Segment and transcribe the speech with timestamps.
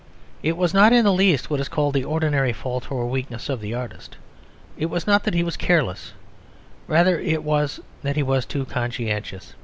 [0.41, 3.61] It was not in the least what is called the ordinary fault or weakness of
[3.61, 4.17] the artist.
[4.75, 6.13] It was not that he was careless;
[6.87, 9.53] rather it was that he was too conscientious.